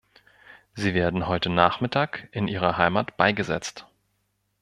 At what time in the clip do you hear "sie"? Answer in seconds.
0.73-0.95